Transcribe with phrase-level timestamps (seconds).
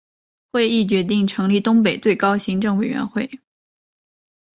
[0.51, 3.29] 会议决定成立东北最高行政委员会。